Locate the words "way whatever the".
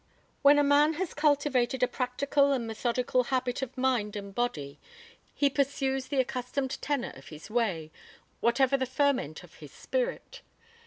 7.51-8.87